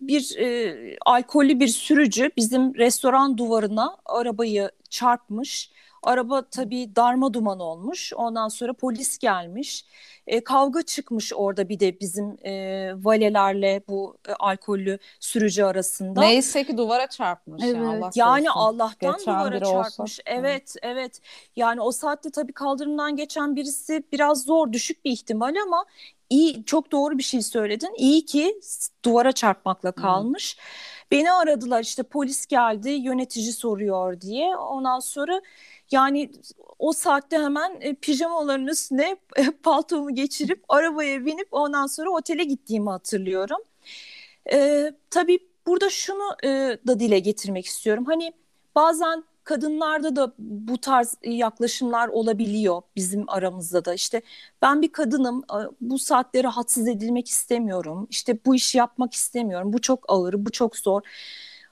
bir 0.00 0.36
e, 0.38 0.96
alkollü 1.06 1.60
bir 1.60 1.68
sürücü 1.68 2.30
bizim 2.36 2.74
restoran 2.74 3.38
duvarına 3.38 3.96
arabayı 4.06 4.70
çarpmış. 4.90 5.70
Araba 6.02 6.48
tabii 6.50 6.96
darma 6.96 7.34
duman 7.34 7.60
olmuş. 7.60 8.12
Ondan 8.16 8.48
sonra 8.48 8.72
polis 8.72 9.18
gelmiş. 9.18 9.84
E, 10.26 10.44
kavga 10.44 10.82
çıkmış 10.82 11.32
orada 11.34 11.68
bir 11.68 11.80
de 11.80 12.00
bizim 12.00 12.46
e, 12.46 12.92
valelerle 13.04 13.82
bu 13.88 14.16
e, 14.28 14.32
alkollü 14.32 14.98
sürücü 15.20 15.62
arasında. 15.62 16.20
Neyse 16.20 16.64
ki 16.64 16.76
duvara 16.76 17.06
çarpmış. 17.06 17.64
Evet. 17.64 17.76
Yani, 17.76 17.86
Allah 17.86 18.10
yani 18.14 18.50
Allah'tan 18.50 19.16
geçen 19.16 19.34
duvara 19.34 19.60
çarpmış. 19.60 20.20
Olsa. 20.20 20.22
Evet, 20.26 20.74
evet. 20.82 21.20
Yani 21.56 21.80
o 21.80 21.92
saatte 21.92 22.30
tabii 22.30 22.52
kaldırımdan 22.52 23.16
geçen 23.16 23.56
birisi 23.56 24.02
biraz 24.12 24.42
zor, 24.42 24.72
düşük 24.72 25.04
bir 25.04 25.10
ihtimal 25.10 25.54
ama 25.66 25.84
iyi 26.30 26.64
çok 26.64 26.92
doğru 26.92 27.18
bir 27.18 27.22
şey 27.22 27.42
söyledin. 27.42 27.94
İyi 27.96 28.24
ki 28.24 28.60
duvara 29.04 29.32
çarpmakla 29.32 29.92
kalmış. 29.92 30.56
Hmm. 30.56 30.64
Beni 31.10 31.32
aradılar 31.32 31.82
işte 31.82 32.02
polis 32.02 32.46
geldi, 32.46 32.90
yönetici 32.90 33.52
soruyor 33.52 34.20
diye. 34.20 34.56
Ondan 34.56 35.00
sonra 35.00 35.40
yani 35.92 36.30
o 36.78 36.92
saatte 36.92 37.38
hemen 37.38 37.76
e, 37.80 37.94
pijamaların 37.94 38.66
üstüne 38.66 39.16
e, 39.36 39.50
paltomu 39.50 40.14
geçirip 40.14 40.64
arabaya 40.68 41.24
binip 41.24 41.48
ondan 41.50 41.86
sonra 41.86 42.10
otele 42.10 42.44
gittiğimi 42.44 42.90
hatırlıyorum. 42.90 43.58
E, 44.52 44.92
tabii 45.10 45.38
burada 45.66 45.90
şunu 45.90 46.36
e, 46.44 46.48
da 46.86 47.00
dile 47.00 47.18
getirmek 47.18 47.66
istiyorum. 47.66 48.04
Hani 48.06 48.32
bazen 48.74 49.24
kadınlarda 49.44 50.16
da 50.16 50.34
bu 50.38 50.78
tarz 50.78 51.14
yaklaşımlar 51.24 52.08
olabiliyor 52.08 52.82
bizim 52.96 53.30
aramızda 53.30 53.84
da. 53.84 53.94
İşte 53.94 54.22
ben 54.62 54.82
bir 54.82 54.92
kadınım, 54.92 55.38
e, 55.38 55.58
bu 55.80 55.98
saatte 55.98 56.44
rahatsız 56.44 56.88
edilmek 56.88 57.28
istemiyorum. 57.28 58.06
İşte 58.10 58.38
bu 58.46 58.54
işi 58.54 58.78
yapmak 58.78 59.14
istemiyorum. 59.14 59.72
Bu 59.72 59.80
çok 59.80 60.04
ağır, 60.08 60.46
bu 60.46 60.50
çok 60.50 60.76
zor. 60.76 61.02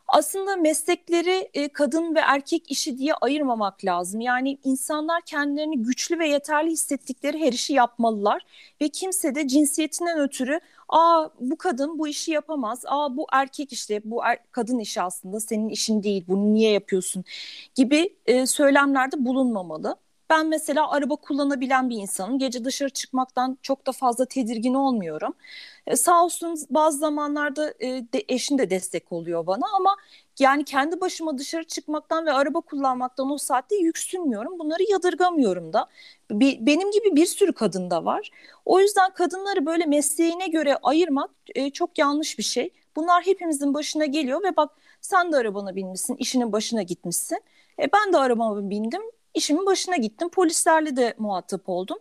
Aslında 0.09 0.57
meslekleri 0.57 1.51
e, 1.55 1.69
kadın 1.69 2.15
ve 2.15 2.19
erkek 2.21 2.71
işi 2.71 2.99
diye 2.99 3.15
ayırmamak 3.15 3.85
lazım. 3.85 4.21
Yani 4.21 4.59
insanlar 4.65 5.23
kendilerini 5.23 5.83
güçlü 5.83 6.19
ve 6.19 6.29
yeterli 6.29 6.71
hissettikleri 6.71 7.41
her 7.41 7.53
işi 7.53 7.73
yapmalılar 7.73 8.43
ve 8.83 8.89
kimse 8.89 9.35
de 9.35 9.49
cinsiyetinden 9.49 10.19
ötürü 10.21 10.61
aa 10.89 11.29
bu 11.41 11.57
kadın 11.59 11.99
bu 11.99 12.09
işi 12.09 12.33
yapamaz, 12.33 12.83
aa 12.87 13.17
bu 13.17 13.27
erkek 13.33 13.73
işte 13.73 14.01
bu 14.05 14.25
er, 14.25 14.39
kadın 14.53 14.79
işi 14.79 15.03
aslında 15.03 15.41
senin 15.41 15.69
işin 15.69 16.03
değil 16.03 16.25
bunu 16.29 16.55
niye 16.55 16.73
yapıyorsun 16.73 17.25
gibi 17.75 18.17
e, 18.27 18.47
söylemlerde 18.47 19.25
bulunmamalı. 19.25 19.97
Ben 20.31 20.47
mesela 20.49 20.91
araba 20.91 21.17
kullanabilen 21.17 21.91
bir 21.91 21.97
insanım. 21.97 22.39
Gece 22.39 22.65
dışarı 22.65 22.91
çıkmaktan 22.91 23.59
çok 23.63 23.87
da 23.87 23.93
fazla 23.93 24.25
tedirgin 24.27 24.75
olmuyorum. 24.75 25.35
E, 25.87 25.97
sağ 25.97 26.25
olsun 26.25 26.57
bazı 26.71 26.99
zamanlarda 26.99 27.75
e, 27.81 27.87
de, 27.89 28.25
eşim 28.29 28.59
de 28.59 28.71
destek 28.71 29.13
oluyor 29.13 29.47
bana 29.47 29.67
ama 29.77 29.97
yani 30.39 30.65
kendi 30.65 31.01
başıma 31.01 31.39
dışarı 31.39 31.65
çıkmaktan 31.65 32.27
ve 32.27 32.33
araba 32.33 32.61
kullanmaktan 32.61 33.31
o 33.31 33.39
saatte 33.39 33.77
yüksünmüyorum. 33.77 34.59
Bunları 34.59 34.83
yadırgamıyorum 34.91 35.73
da. 35.73 35.87
Bir, 36.31 36.67
benim 36.67 36.91
gibi 36.91 37.17
bir 37.17 37.27
sürü 37.27 37.53
kadın 37.53 37.91
da 37.91 38.05
var. 38.05 38.31
O 38.65 38.81
yüzden 38.81 39.11
kadınları 39.15 39.67
böyle 39.67 39.87
mesleğine 39.87 40.47
göre 40.49 40.77
ayırmak 40.83 41.31
e, 41.55 41.71
çok 41.71 41.99
yanlış 41.99 42.39
bir 42.39 42.43
şey. 42.43 42.71
Bunlar 42.97 43.27
hepimizin 43.27 43.75
başına 43.75 44.05
geliyor 44.07 44.43
ve 44.43 44.57
bak 44.57 44.71
sen 45.01 45.33
de 45.33 45.37
arabana 45.37 45.77
binmişsin, 45.77 46.17
işinin 46.17 46.53
başına 46.53 46.83
gitmişsin. 46.83 47.39
E, 47.79 47.93
ben 47.93 48.13
de 48.13 48.19
arabama 48.19 48.71
bindim 48.71 49.03
işimin 49.37 49.67
başına 49.67 49.97
gittim. 49.97 50.29
Polislerle 50.31 50.97
de 50.97 51.15
muhatap 51.19 51.69
oldum. 51.69 51.99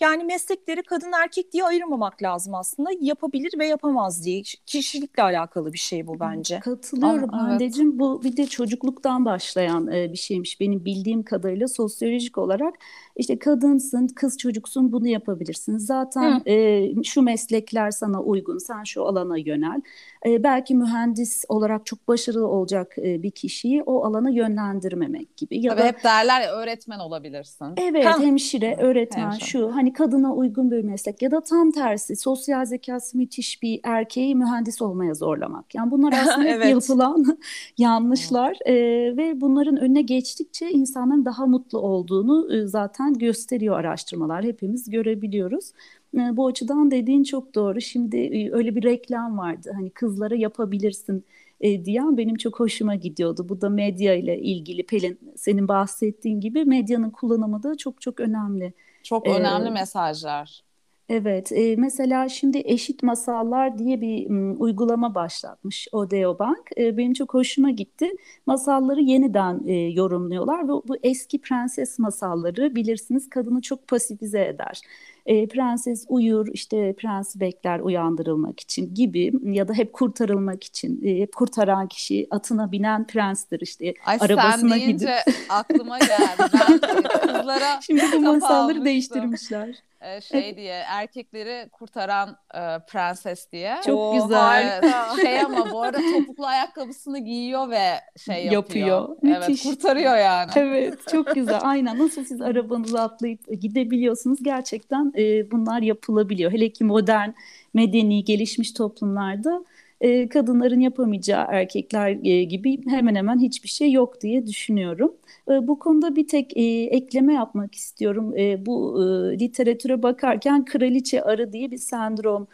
Yani 0.00 0.24
meslekleri 0.24 0.82
kadın 0.82 1.12
erkek 1.22 1.52
diye 1.52 1.64
ayırmamak 1.64 2.22
lazım 2.22 2.54
aslında. 2.54 2.90
Yapabilir 3.00 3.58
ve 3.58 3.66
yapamaz 3.66 4.24
diye. 4.24 4.42
Kişilikle 4.66 5.22
alakalı 5.22 5.72
bir 5.72 5.78
şey 5.78 6.06
bu 6.06 6.20
bence. 6.20 6.60
Katılıyorum 6.60 7.30
Ama, 7.32 7.42
Hande'cim. 7.42 7.88
Evet. 7.88 7.98
Bu 7.98 8.22
bir 8.22 8.36
de 8.36 8.46
çocukluktan 8.46 9.24
başlayan 9.24 9.88
e, 9.92 10.12
bir 10.12 10.18
şeymiş. 10.18 10.60
Benim 10.60 10.84
bildiğim 10.84 11.22
kadarıyla 11.22 11.68
sosyolojik 11.68 12.38
olarak 12.38 12.74
işte 13.16 13.38
kadınsın, 13.38 14.06
kız 14.06 14.38
çocuksun 14.38 14.92
bunu 14.92 15.06
yapabilirsin. 15.06 15.78
Zaten 15.78 16.42
e, 16.46 17.02
şu 17.04 17.22
meslekler 17.22 17.90
sana 17.90 18.22
uygun. 18.22 18.58
Sen 18.58 18.84
şu 18.84 19.04
alana 19.04 19.38
yönel. 19.38 19.80
E, 20.26 20.42
belki 20.42 20.74
mühendis 20.74 21.44
olarak 21.48 21.86
çok 21.86 22.08
başarılı 22.08 22.48
olacak 22.48 22.98
e, 22.98 23.22
bir 23.22 23.30
kişiyi 23.30 23.82
o 23.82 24.04
alana 24.04 24.30
yönlendirmemek 24.30 25.36
gibi. 25.36 25.60
Ya 25.60 25.72
Tabii 25.72 25.82
da, 25.82 25.86
hep 25.86 26.04
derler 26.04 26.40
ya 26.40 26.52
öğretmen 26.52 26.98
olabilirsin. 26.98 27.66
Evet, 27.76 28.06
ha. 28.06 28.18
hemşire, 28.18 28.76
öğretmen, 28.76 29.30
hemşire. 29.30 29.46
şu. 29.46 29.74
Hani 29.74 29.83
kadına 29.92 30.34
uygun 30.34 30.70
bir 30.70 30.84
meslek 30.84 31.22
ya 31.22 31.30
da 31.30 31.40
tam 31.40 31.70
tersi 31.70 32.16
sosyal 32.16 32.64
zekası 32.64 33.18
müthiş 33.18 33.62
bir 33.62 33.80
erkeği 33.82 34.34
mühendis 34.34 34.82
olmaya 34.82 35.14
zorlamak. 35.14 35.74
Yani 35.74 35.90
bunlar 35.90 36.14
aslında 36.22 36.48
evet. 36.48 36.70
yapılan 36.70 37.38
yanlışlar 37.78 38.58
e, 38.66 38.74
ve 39.16 39.40
bunların 39.40 39.76
önüne 39.76 40.02
geçtikçe 40.02 40.70
insanların 40.70 41.24
daha 41.24 41.46
mutlu 41.46 41.78
olduğunu 41.78 42.56
e, 42.56 42.66
zaten 42.66 43.14
gösteriyor 43.14 43.78
araştırmalar. 43.78 44.44
Hepimiz 44.44 44.90
görebiliyoruz. 44.90 45.72
E, 46.14 46.36
bu 46.36 46.46
açıdan 46.46 46.90
dediğin 46.90 47.24
çok 47.24 47.54
doğru. 47.54 47.80
Şimdi 47.80 48.16
e, 48.16 48.52
öyle 48.52 48.76
bir 48.76 48.82
reklam 48.82 49.38
vardı. 49.38 49.70
Hani 49.74 49.90
kızlara 49.90 50.34
yapabilirsin 50.34 51.24
e, 51.64 51.84
diyen 51.84 52.16
benim 52.16 52.34
çok 52.34 52.60
hoşuma 52.60 52.94
gidiyordu. 52.94 53.48
Bu 53.48 53.60
da 53.60 53.68
medya 53.68 54.14
ile 54.14 54.38
ilgili 54.40 54.86
Pelin 54.86 55.18
senin 55.36 55.68
bahsettiğin 55.68 56.40
gibi 56.40 56.64
medyanın 56.64 57.10
kullanımı 57.10 57.62
da 57.62 57.76
çok 57.76 58.00
çok 58.00 58.20
önemli. 58.20 58.72
Çok 59.02 59.28
önemli 59.28 59.68
ee, 59.68 59.70
mesajlar. 59.70 60.64
Evet, 61.08 61.52
e, 61.52 61.76
mesela 61.76 62.28
şimdi 62.28 62.62
Eşit 62.64 63.02
Masallar 63.02 63.78
diye 63.78 64.00
bir 64.00 64.30
m, 64.30 64.56
uygulama 64.56 65.14
başlatmış 65.14 65.88
Odeo 65.92 66.38
Bank. 66.38 66.70
E, 66.78 66.96
benim 66.96 67.12
çok 67.12 67.34
hoşuma 67.34 67.70
gitti. 67.70 68.10
Masalları 68.46 69.00
yeniden 69.00 69.62
e, 69.66 69.72
yorumluyorlar 69.72 70.64
ve 70.64 70.68
bu 70.68 70.96
eski 71.02 71.40
prenses 71.40 71.98
masalları 71.98 72.74
bilirsiniz 72.76 73.30
kadını 73.30 73.60
çok 73.60 73.88
pasifize 73.88 74.44
eder. 74.44 74.80
E, 75.26 75.48
prenses 75.48 76.04
uyur, 76.08 76.48
işte 76.52 76.92
prens 76.92 77.36
bekler 77.36 77.80
uyandırılmak 77.80 78.60
için 78.60 78.94
gibi 78.94 79.32
ya 79.42 79.68
da 79.68 79.72
hep 79.72 79.92
kurtarılmak 79.92 80.64
için. 80.64 81.00
E, 81.04 81.18
hep 81.18 81.34
kurtaran 81.34 81.88
kişi 81.88 82.26
atına 82.30 82.72
binen 82.72 83.06
prenstir 83.06 83.60
işte. 83.60 83.94
Ay 84.06 84.18
arabasına 84.20 84.74
sen 84.74 84.86
gidip. 84.88 85.08
aklıma 85.48 85.98
geldi. 85.98 86.42
Kızlara 87.20 87.80
Şimdi 87.80 88.02
bu 88.12 88.20
masalları 88.20 88.84
değiştirmişler 88.84 89.74
e, 90.04 90.20
şey 90.20 90.48
evet. 90.48 90.56
diye 90.56 90.82
erkekleri 90.88 91.68
kurtaran 91.68 92.36
e, 92.54 92.60
prenses 92.88 93.52
diye. 93.52 93.76
Çok 93.86 93.98
Oo, 94.00 94.22
güzel. 94.22 94.80
Harika. 94.80 95.22
şey 95.22 95.40
ama 95.40 95.72
bu 95.72 95.82
arada 95.82 95.98
topuklu 96.12 96.46
ayakkabısını 96.46 97.18
giyiyor 97.18 97.70
ve 97.70 97.88
şey 98.26 98.46
yapıyor. 98.46 98.52
yapıyor. 98.52 99.16
Müthiş. 99.22 99.46
Evet 99.46 99.62
kurtarıyor 99.62 100.16
yani. 100.16 100.50
Evet 100.56 101.08
çok 101.08 101.34
güzel. 101.34 101.58
Aynen 101.62 101.98
nasıl 101.98 102.24
siz 102.24 102.40
arabanızı 102.40 103.00
atlayıp 103.00 103.60
gidebiliyorsunuz 103.60 104.42
gerçekten 104.42 105.12
e, 105.18 105.50
bunlar 105.50 105.82
yapılabiliyor. 105.82 106.52
Hele 106.52 106.68
ki 106.68 106.84
modern, 106.84 107.30
medeni, 107.74 108.24
gelişmiş 108.24 108.72
toplumlarda 108.72 109.64
e, 110.00 110.28
kadınların 110.28 110.80
yapamayacağı 110.80 111.46
erkekler 111.50 112.18
e, 112.24 112.44
gibi 112.44 112.86
hemen 112.86 113.14
hemen 113.14 113.38
hiçbir 113.38 113.68
şey 113.68 113.92
yok 113.92 114.20
diye 114.20 114.46
düşünüyorum. 114.46 115.14
E, 115.50 115.68
bu 115.68 115.78
konuda 115.78 116.16
bir 116.16 116.28
tek 116.28 116.52
ekleme 116.56 117.34
yapmak 117.34 117.74
istiyorum. 117.74 118.32
Bu 118.66 119.00
literatüre 119.40 120.02
bakarken 120.02 120.64
kraliçe 120.64 121.22
arı 121.22 121.52
diye 121.52 121.70
bir 121.70 121.78
sendrom 121.78 122.46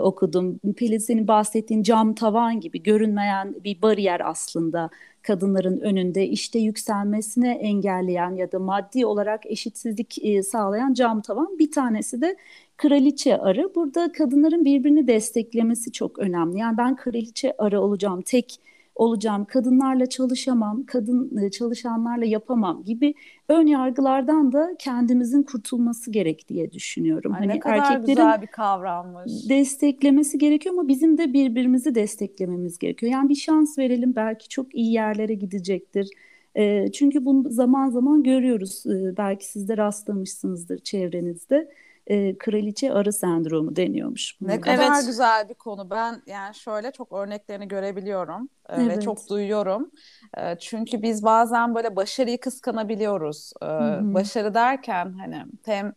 okudum. 0.00 0.60
Pelin 0.76 0.98
senin 0.98 1.28
bahsettiğin 1.28 1.82
cam 1.82 2.14
tavan 2.14 2.60
gibi 2.60 2.82
görünmeyen 2.82 3.54
bir 3.64 3.82
bariyer 3.82 4.20
aslında 4.30 4.90
kadınların 5.28 5.80
önünde 5.80 6.28
işte 6.28 6.58
yükselmesine 6.58 7.52
engelleyen 7.52 8.30
ya 8.34 8.52
da 8.52 8.58
maddi 8.58 9.06
olarak 9.06 9.46
eşitsizlik 9.46 10.18
sağlayan 10.44 10.94
cam 10.94 11.22
tavan. 11.22 11.58
Bir 11.58 11.70
tanesi 11.70 12.20
de 12.20 12.36
kraliçe 12.76 13.38
arı. 13.38 13.74
Burada 13.74 14.12
kadınların 14.12 14.64
birbirini 14.64 15.06
desteklemesi 15.06 15.92
çok 15.92 16.18
önemli. 16.18 16.58
Yani 16.58 16.78
ben 16.78 16.96
kraliçe 16.96 17.54
arı 17.58 17.80
olacağım, 17.80 18.22
tek 18.22 18.60
olacağım, 18.98 19.44
kadınlarla 19.44 20.06
çalışamam, 20.06 20.84
kadın 20.86 21.36
e, 21.36 21.50
çalışanlarla 21.50 22.24
yapamam 22.24 22.84
gibi 22.84 23.14
ön 23.48 23.66
yargılardan 23.66 24.52
da 24.52 24.74
kendimizin 24.78 25.42
kurtulması 25.42 26.10
gerek 26.10 26.48
diye 26.48 26.72
düşünüyorum. 26.72 27.32
Ay, 27.32 27.40
hani 27.40 27.48
ne 27.48 27.58
kadar 27.58 27.76
erkeklerin 27.76 28.06
güzel 28.06 28.42
bir 28.42 28.46
kavrammış. 28.46 29.48
Desteklemesi 29.48 30.38
gerekiyor 30.38 30.74
ama 30.74 30.88
bizim 30.88 31.18
de 31.18 31.32
birbirimizi 31.32 31.94
desteklememiz 31.94 32.78
gerekiyor. 32.78 33.12
Yani 33.12 33.28
bir 33.28 33.34
şans 33.34 33.78
verelim 33.78 34.16
belki 34.16 34.48
çok 34.48 34.74
iyi 34.74 34.92
yerlere 34.92 35.34
gidecektir. 35.34 36.08
E, 36.54 36.92
çünkü 36.92 37.24
bunu 37.24 37.50
zaman 37.50 37.90
zaman 37.90 38.22
görüyoruz. 38.22 38.86
E, 38.86 39.16
belki 39.16 39.46
siz 39.46 39.68
de 39.68 39.76
rastlamışsınızdır 39.76 40.78
çevrenizde 40.78 41.68
e, 42.08 42.38
kraliçe 42.38 42.92
arı 42.92 43.12
sendromu 43.12 43.76
deniyormuş. 43.76 44.36
Ne 44.40 44.60
kadar 44.60 44.92
evet. 44.92 45.06
güzel 45.06 45.48
bir 45.48 45.54
konu. 45.54 45.90
Ben 45.90 46.22
yani 46.26 46.54
şöyle 46.54 46.90
çok 46.90 47.12
örneklerini 47.12 47.68
görebiliyorum 47.68 48.48
e, 48.68 48.74
evet. 48.82 48.96
ve 48.96 49.00
çok 49.00 49.28
duyuyorum. 49.28 49.90
E, 50.36 50.58
çünkü 50.58 51.02
biz 51.02 51.24
bazen 51.24 51.74
böyle 51.74 51.96
başarıyı 51.96 52.40
kıskanabiliyoruz. 52.40 53.52
E, 53.62 53.66
başarı 54.14 54.54
derken 54.54 55.14
hani 55.18 55.44
hem 55.64 55.92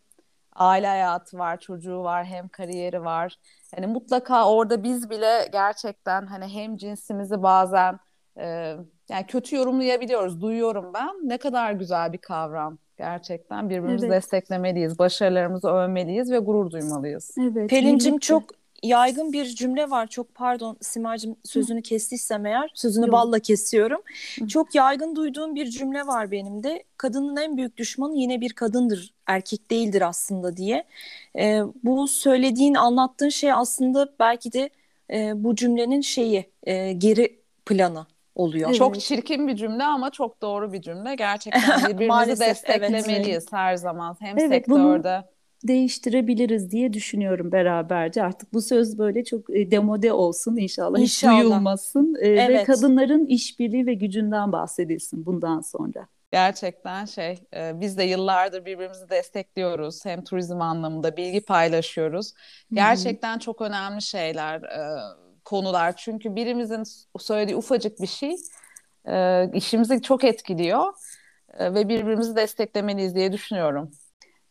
aile 0.54 0.88
hayatı 0.88 1.38
var, 1.38 1.60
çocuğu 1.60 2.04
var, 2.04 2.26
hem 2.26 2.47
kariyeri 2.47 3.04
var. 3.06 3.38
Yani 3.78 3.88
mutlaka 3.88 4.50
orada 4.50 4.84
biz 4.84 5.10
bile 5.10 5.50
gerçekten 5.52 6.26
hani 6.26 6.47
hem 6.47 6.78
cinsimizi 6.78 7.43
bazen 7.43 8.00
e, 8.38 8.76
yani 9.10 9.26
kötü 9.28 9.56
yorumlayabiliyoruz. 9.56 10.41
Duyuyorum 10.41 10.93
ben. 10.93 11.30
Ne 11.30 11.38
kadar 11.38 11.71
güzel 11.71 12.13
bir 12.13 12.17
kavram. 12.17 12.78
Gerçekten 13.02 13.70
birbirimizi 13.70 14.06
evet. 14.06 14.16
desteklemeliyiz, 14.16 15.00
başarılarımızı 15.00 15.68
övmeliyiz 15.68 16.32
ve 16.32 16.38
gurur 16.38 16.72
duymalıyız. 16.72 17.36
Evet. 17.40 17.70
Pelin'cim 17.70 18.20
çok 18.20 18.44
yaygın 18.84 19.34
bir 19.34 19.46
cümle 19.46 19.90
var. 19.90 20.08
Çok 20.08 20.36
pardon 20.36 20.78
Simacığım 20.82 21.36
sözünü 21.44 21.82
kestiysem 21.82 22.46
eğer 22.46 22.72
sözünü 22.74 23.06
Yok. 23.06 23.14
balla 23.14 23.40
kesiyorum. 23.40 24.02
Hı. 24.40 24.48
Çok 24.48 24.76
yaygın 24.76 25.16
duyduğum 25.16 25.56
bir 25.56 25.66
cümle 25.66 26.08
var 26.08 26.32
benim 26.32 26.64
de. 26.64 26.84
Kadının 26.98 27.38
en 27.38 27.58
büyük 27.58 27.78
düşmanı 27.78 28.16
yine 28.16 28.42
bir 28.42 28.54
kadındır. 28.54 29.14
Erkek 29.28 29.72
değildir 29.72 30.02
aslında 30.02 30.58
diye. 30.58 30.84
Ee, 31.40 31.62
bu 31.84 32.08
söylediğin 32.08 32.76
anlattığın 32.76 33.30
şey 33.30 33.52
aslında 33.52 34.10
belki 34.20 34.54
de 34.54 34.70
e, 35.14 35.44
bu 35.44 35.56
cümlenin 35.56 36.02
şeyi 36.02 36.50
e, 36.64 36.94
geri 36.94 37.40
planı 37.66 38.06
oluyor. 38.36 38.70
Evet. 38.70 38.78
Çok 38.78 39.00
çirkin 39.00 39.48
bir 39.48 39.56
cümle 39.56 39.84
ama 39.84 40.10
çok 40.10 40.41
doğru 40.41 40.74
bir 40.74 40.82
cümle. 40.82 41.15
Gerçekten 41.15 41.89
birbirimizi 41.89 42.39
desteklemeliyiz 42.39 43.28
evet. 43.28 43.54
her 43.54 43.76
zaman. 43.76 44.17
Hem 44.20 44.39
evet, 44.39 44.50
sektörde. 44.50 45.24
değiştirebiliriz 45.67 46.72
diye 46.72 46.94
düşünüyorum 46.94 47.52
beraberce. 47.52 48.24
Artık 48.24 48.54
bu 48.54 48.62
söz 48.62 48.98
böyle 48.98 49.24
çok 49.24 49.56
e, 49.56 49.72
demode 49.72 50.13
olsun 50.13 50.58
inşallah. 50.58 51.00
inşallah. 51.00 51.34
Hiç 51.34 51.44
duyulmasın. 51.44 52.15
E, 52.22 52.28
evet. 52.28 52.50
Ve 52.50 52.63
kadınların 52.63 53.26
işbirliği 53.26 53.86
ve 53.86 53.94
gücünden 53.94 54.52
bahsedilsin 54.52 55.26
bundan 55.26 55.62
sonra. 55.62 56.08
Gerçekten 56.32 57.06
şey 57.06 57.39
e, 57.56 57.80
biz 57.80 57.98
de 57.98 58.04
yıllardır 58.04 58.65
birbirimizi 58.65 59.10
destekliyoruz. 59.10 60.06
Hem 60.06 60.24
turizm 60.24 60.62
anlamında 60.62 61.17
bilgi 61.17 61.46
paylaşıyoruz. 61.46 62.34
Gerçekten 62.74 63.32
Hı-hı. 63.32 63.39
çok 63.39 63.62
önemli 63.62 64.02
şeyler 64.02 64.62
konular. 65.45 65.95
Çünkü 65.97 66.36
birimizin 66.36 66.84
söylediği 67.19 67.58
ufacık 67.58 68.01
bir 68.01 68.08
şey 68.08 68.36
e, 69.08 69.49
işimizi 69.54 70.01
çok 70.01 70.23
etkiliyor 70.23 70.93
e, 71.58 71.73
ve 71.73 71.89
birbirimizi 71.89 72.36
desteklemeliyiz 72.36 73.15
diye 73.15 73.32
düşünüyorum. 73.32 73.91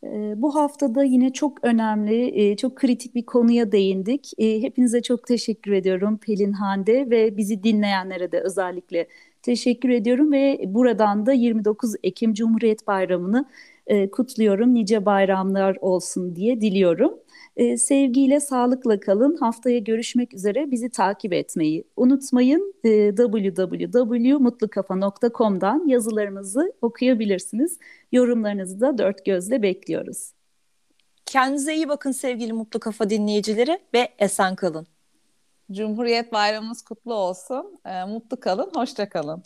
E, 0.05 0.09
bu 0.43 0.55
haftada 0.55 1.05
yine 1.05 1.33
çok 1.33 1.65
önemli, 1.65 2.41
e, 2.51 2.57
çok 2.57 2.77
kritik 2.77 3.15
bir 3.15 3.27
konuya 3.27 3.73
değindik. 3.73 4.31
E, 4.39 4.63
hepinize 4.63 5.03
çok 5.03 5.27
teşekkür 5.27 5.73
ediyorum 5.73 6.19
Pelin 6.19 6.53
Hande 6.53 7.11
ve 7.11 7.37
bizi 7.37 7.63
dinleyenlere 7.63 8.33
de 8.33 8.41
özellikle 8.41 9.09
teşekkür 9.43 9.89
ediyorum 9.89 10.33
ve 10.33 10.61
buradan 10.67 11.27
da 11.27 11.33
29 11.33 11.95
Ekim 12.03 12.35
Cumhuriyet 12.35 12.87
Bayramı'nı 12.87 13.49
kutluyorum. 14.11 14.75
Nice 14.75 15.07
bayramlar 15.07 15.77
olsun 15.81 16.37
diye 16.37 16.61
diliyorum. 16.61 17.19
E, 17.57 17.77
sevgiyle, 17.77 18.41
sağlıkla 18.41 19.01
kalın. 19.01 19.37
Haftaya 19.37 19.79
görüşmek 19.79 20.35
üzere. 20.35 20.71
Bizi 20.71 20.91
takip 20.91 21.33
etmeyi 21.33 21.85
unutmayın. 21.97 22.75
E, 22.85 23.15
www.mutlukafa.com'dan 23.17 25.87
yazılarımızı 25.87 26.73
okuyabilirsiniz. 26.83 27.79
Yorumlarınızı 28.13 28.81
da 28.81 28.99
dört 28.99 29.25
gözle 29.25 29.63
bekliyoruz. 29.63 30.33
Kendinize 31.27 31.75
iyi 31.75 31.89
bakın 31.89 32.13
sevgili 32.13 32.53
Mutlu 32.53 32.81
Kafa 32.81 33.11
dinleyicileri 33.11 33.79
ve 33.95 34.09
esen 34.19 34.55
kalın. 34.55 34.87
Cumhuriyet 35.73 36.33
Bayramımız 36.33 36.83
kutlu 36.83 37.15
olsun. 37.15 37.79
E, 37.85 38.05
mutlu 38.05 38.41
kalın, 38.41 38.71
hoşça 38.75 39.09
kalın. 39.09 39.43